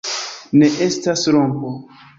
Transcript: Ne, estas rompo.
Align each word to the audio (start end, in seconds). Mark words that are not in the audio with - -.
Ne, 0.61 0.69
estas 0.87 1.29
rompo. 1.37 1.77